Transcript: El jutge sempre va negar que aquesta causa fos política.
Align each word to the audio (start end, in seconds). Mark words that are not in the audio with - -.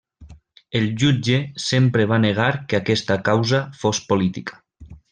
El 0.79 0.87
jutge 1.03 1.35
sempre 1.65 2.07
va 2.13 2.21
negar 2.25 2.49
que 2.73 2.81
aquesta 2.81 3.21
causa 3.31 3.63
fos 3.85 4.05
política. 4.13 4.61